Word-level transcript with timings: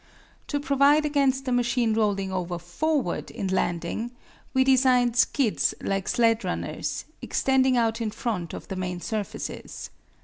To 0.47 0.59
provide 0.59 1.05
against 1.05 1.45
the 1.45 1.51
machine 1.51 1.93
rolling 1.93 2.31
over 2.31 2.57
forward 2.57 3.29
in 3.29 3.49
landing, 3.49 4.09
we 4.51 4.63
designed 4.63 5.15
skids 5.15 5.75
like 5.79 6.07
sled 6.07 6.43
runners, 6.43 7.05
extending 7.21 7.77
out 7.77 8.01
in 8.01 8.09
front 8.09 8.55
of 8.55 8.67
the 8.67 8.75
main 8.75 8.99
surfaces. 8.99 9.91